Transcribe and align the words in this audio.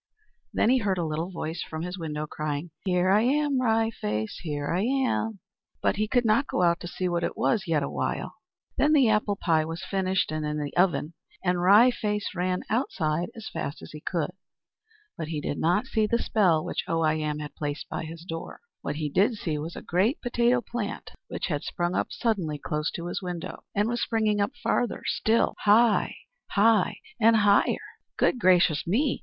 Then 0.51 0.71
he 0.71 0.79
heard 0.79 0.97
a 0.97 1.05
little 1.05 1.29
voice 1.29 1.61
from 1.61 1.83
his 1.83 1.95
window, 1.99 2.25
crying, 2.25 2.71
"Here 2.85 3.11
I 3.11 3.21
am, 3.21 3.61
Wry 3.61 3.91
Face, 3.91 4.39
here 4.39 4.73
I 4.73 4.81
am!" 4.81 5.41
But 5.79 5.97
he 5.97 6.07
could 6.07 6.25
not 6.25 6.47
go 6.47 6.63
out 6.63 6.79
to 6.79 6.87
see 6.87 7.07
what 7.07 7.23
it 7.23 7.37
was 7.37 7.67
yet 7.67 7.83
awhile. 7.83 8.33
Then 8.77 8.93
the 8.93 9.09
apple 9.09 9.35
pie 9.35 9.63
was 9.63 9.85
finished, 9.85 10.31
and 10.31 10.43
in 10.43 10.57
the 10.57 10.75
oven; 10.75 11.13
and 11.43 11.61
Wry 11.61 11.91
Face 11.91 12.33
ran 12.33 12.63
outside 12.67 13.29
as 13.35 13.47
fast 13.53 13.83
as 13.83 13.91
he 13.91 14.01
could. 14.01 14.31
But 15.19 15.27
he 15.27 15.39
did 15.39 15.59
not 15.59 15.85
see 15.85 16.07
the 16.07 16.17
spell 16.17 16.65
which 16.65 16.83
Oh 16.87 17.01
I 17.03 17.13
Am 17.13 17.37
had 17.37 17.53
placed 17.53 17.87
by 17.87 18.01
his 18.05 18.25
door. 18.25 18.59
What 18.81 18.95
he 18.95 19.07
did 19.07 19.35
see 19.35 19.59
was 19.59 19.75
a 19.75 19.83
great 19.83 20.19
potato 20.19 20.61
plant 20.61 21.11
which 21.27 21.45
had 21.45 21.61
sprung 21.63 21.93
up 21.93 22.07
suddenly 22.09 22.57
close 22.57 22.89
to 22.93 23.05
his 23.05 23.21
window, 23.21 23.65
and 23.75 23.87
was 23.87 24.01
springing 24.01 24.41
up 24.41 24.53
farther 24.63 25.03
still, 25.05 25.53
high, 25.59 26.15
high, 26.49 26.95
and 27.19 27.35
higher. 27.35 27.77
"Good 28.17 28.39
gracious 28.39 28.87
me!" 28.87 29.19